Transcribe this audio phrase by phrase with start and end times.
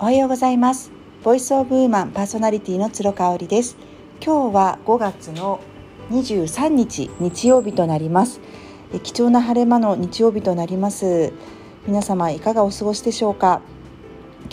[0.00, 0.92] おはようございます。
[1.24, 3.76] ボイスオブウーマンパーソナリティの鶴香織です。
[4.24, 5.58] 今日は5月の
[6.10, 8.40] 23日日曜日となります。
[9.02, 11.32] 貴重な晴れ間の日曜日となります。
[11.84, 13.60] 皆様いかがお過ごしでしょうか？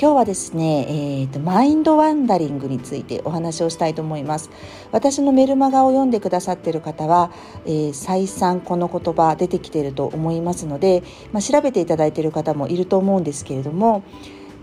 [0.02, 4.50] 今日はですね、えーと、マインドワンダリングについてお話をしたいと思います。
[4.91, 7.30] 私のメルマガを読んでくださっている方は、
[7.68, 14.04] えー、再三この言葉出てきていると思いますので、まあ、調べていただいている方もいると思うんですけれども、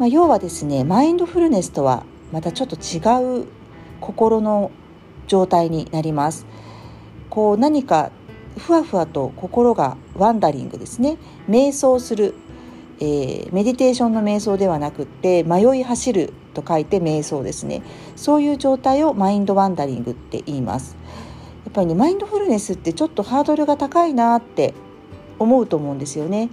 [0.03, 3.47] まあ、要はですねマインドフルネスとはまたちょっと違う
[4.01, 4.73] 心の
[5.29, 6.45] 状態になります。
[7.31, 8.11] こう何か
[8.59, 11.19] ふわふわと心がワンダリングですね。
[11.49, 12.35] 瞑想する。
[12.99, 17.83] えー、メディテーションの瞑想ではなくって迷い走ると書いて瞑想ですね。
[18.17, 20.97] そういう状態をマインドワンダリングって言います。
[21.65, 24.75] やっぱりねマインドフルネスってちょっとハードルが高いなって
[25.39, 26.51] 思うと思うんですよね。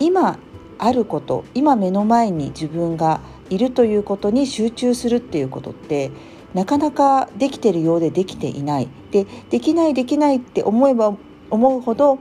[0.00, 0.38] 今
[0.78, 6.10] あること今目の前に自分がいるということに集中するっていうことって
[6.54, 8.88] なかなかできてるようでできていない。
[9.10, 11.16] でできないできないって思えば
[11.50, 12.18] 思うほど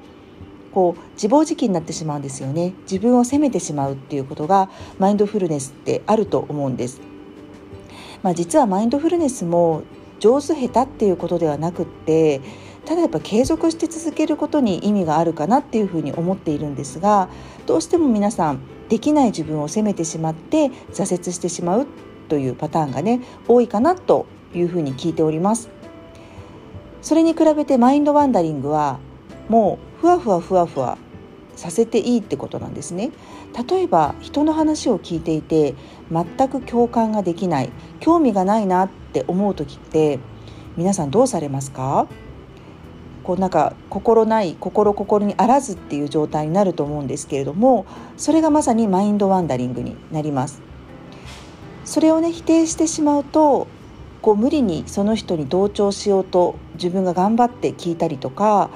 [0.74, 2.74] こう自暴自棄になってしまうんですよね。
[2.84, 7.02] 自分を責めてしまうっていうことがマインドフルネスってあると思うんです、
[8.22, 9.84] まあ、実はマインドフルネスも
[10.20, 12.42] 上手下手っていうことではなくって
[12.88, 17.28] ただやっぱ継続して続けることに意味があるかなっていうふうに思っているんですが
[17.66, 21.88] どうしても皆さんできない自分を責めてしまって挫折してしまう
[22.30, 25.70] というパターンがね多いかなというふうに聞いております。
[27.02, 29.00] それに比べてマインドワンダリングは
[29.50, 30.98] もうふわふわふわふわ
[31.58, 33.12] させていいってことなんですね。
[33.70, 35.76] 例えば人の話を聞いていて
[36.10, 40.20] 全く共感ができない興味がないなって思う時って
[40.78, 42.08] 皆さんどうされますか？
[43.28, 50.62] こうなんか心ない心心にあらずっていう状態になると思うんですけれどもそれがまさにマインドワンダリングになります。
[51.84, 53.68] それをね否定してしまうと
[54.22, 58.70] こう無理にその人に同調しようと自分が頑張って聞いたりとか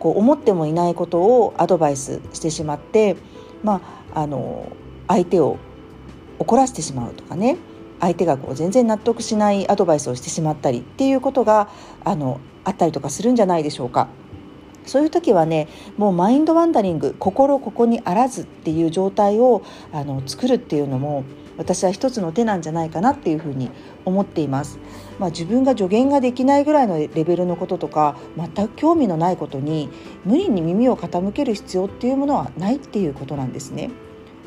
[0.00, 3.16] こう思ってもいないことをアドバイスしてしまって、
[3.62, 3.80] ま
[4.14, 4.72] あ、あの
[5.06, 5.58] 相手を
[6.40, 7.56] 怒らせてしまうとかね。
[8.02, 11.70] 相手がこう全然納得しないアドバイスをしてしまったりっていうことが
[12.04, 14.08] あのあったりとかするんじゃないでしょうか。
[14.84, 21.22] そういう時はねもうマインドワンダリング心ここにあらずっていう状態をあの作るっていうのも
[21.56, 23.70] 私は一つの手なんじゃないかなっていうふうに
[24.04, 24.80] 思っています。
[25.20, 29.88] まあ、自分が助言ができないぐらいのレベルのこととか全く興味のないことに
[30.24, 33.90] 無理に耳を傾ける必要っていうものはないっていうことなんですね。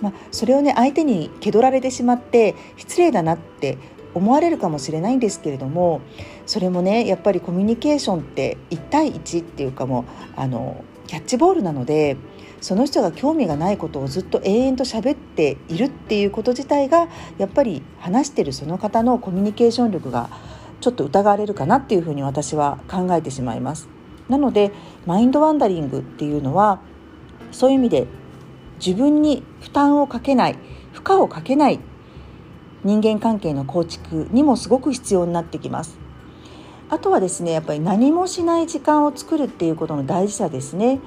[0.01, 3.77] まあ、それをね相手に気取られてしまって失礼だなって
[4.13, 6.01] 思われるかもしれないんですけれども
[6.45, 10.05] それもねやっぱりコミュニケーションって1対1っていうかも
[10.35, 12.17] あのキャッチボールなので
[12.61, 20.29] その人が興味がないことをずっと永遠と喋っているっていうこと自体がやっぱり話してるその方のコミュニケーション力が
[20.81, 23.87] ちょっと疑われるかなっていうふうに私は考えてしまいます。
[24.29, 24.71] なので
[25.05, 26.79] マインドワンダリングっていうのは
[27.51, 28.07] そういう意味で
[28.83, 30.57] 自分に負担をかけない
[30.93, 31.79] 負荷をかけない
[32.83, 35.97] 人間関係の構築にもすごく必要になってきます。
[36.89, 40.99] あとはですねやっぱり何もしない時間を作るっていうことの大事さですね。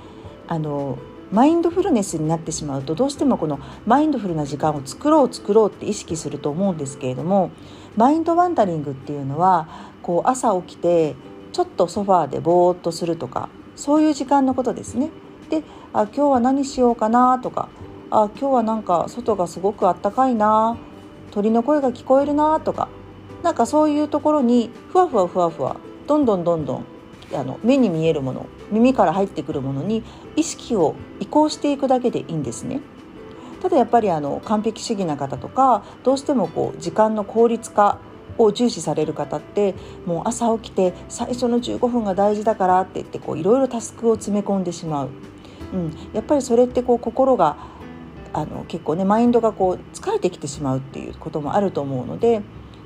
[0.49, 0.99] あの
[1.31, 7.51] マインドフルネスになってしまうとどうしてもこのマインドフルな時間を作ろう作ろうって意識すると思うんですけれども
[7.97, 9.69] マインドワンダリングっていうのは
[10.01, 11.17] こう朝起きて
[11.53, 15.11] ちょっとソファーでぼーっとするとかそういう時間のことですね。
[15.51, 17.69] であ今日は何しようかなとか
[18.11, 20.77] あ今日はなんか外がすごくあったかいな
[21.31, 22.89] 鳥の声が聞こえるなとか
[23.43, 25.77] なんかそういうところにふわふわふわふわ
[26.07, 26.85] どんどんどんどん
[27.35, 30.03] あの目に見えるもの耳から入ってくるものに
[30.37, 32.81] 意識を移行していくだけでいいんですね。
[33.61, 37.99] ただやっぱりあの完璧主義な方とかどうしてもこう時間の効率化
[38.39, 39.75] を重視される方って
[40.07, 45.09] もう朝起きて最初の15分が大事だからって言っていろいろタスクを詰め込んでしまう、
[45.73, 47.57] うん、やっぱりそれってこう心が
[48.33, 52.43] あの結構ねマインドがこう疲れてきてしまうっていうこともあると思うので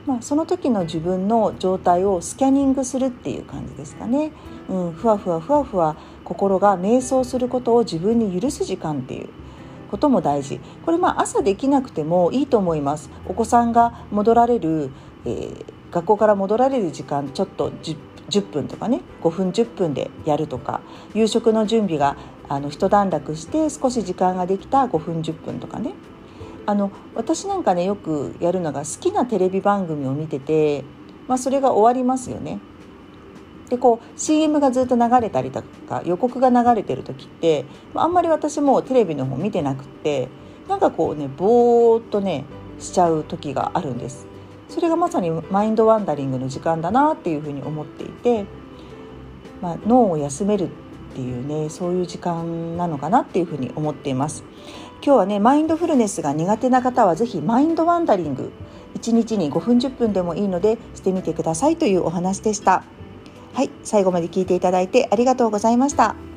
[0.07, 4.33] まあ、その時の自分の状態をスキャニングするっていう感じですかね、
[4.69, 9.29] うん、ふわふわふわふわ心が瞑想することを自分に許す時間っていう
[9.91, 10.59] ことも大事。
[10.85, 13.11] これまあ朝できなくてもいいと思います。
[13.27, 14.91] お子さんが戻られる、
[15.25, 17.97] えー、学校から戻られる時間ちょっと 10,
[18.31, 20.81] 10分とかね5分10分でやるとか
[21.15, 22.17] 夕食の準備が
[22.49, 25.95] あの一段落して少し時間ができた5分10分とかね
[26.67, 30.85] あの私なんかねよくやるのが好きなテレビ番組を見てて、
[31.27, 32.61] まあ、それが終わりますよね。
[33.69, 37.65] でこう CM がずっと流れたりとか予告が流れてる時って
[37.95, 40.29] あんまり私もテレビの方見てなくって
[40.69, 42.45] なんかこうねぼーっとね
[42.79, 44.27] しちゃう時があるんです
[44.73, 48.47] それがまさにマインドワンダリングの時間だなっていうふうに思っていて、
[49.61, 54.45] まあ、脳を休めるっていうねそういう時間なのかなっていうふうに思っています。
[55.05, 58.51] 今日はねマインドフルネスが苦手な方は是非マインドワンダリング
[58.95, 62.83] 1日に5分10分でもいいのでしてみてくださいというお話でした。
[63.53, 66.32] はい最後まで聞いていただいてありがとうございました。